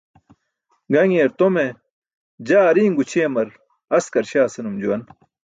Gaṅiyar 0.93 1.29
tome, 1.39 1.65
"jaa 2.47 2.65
ari̇n 2.69 2.95
gućʰiyamar 2.97 3.47
askarśaa" 3.97 4.51
senum 4.53 4.75
juwan. 4.81 5.01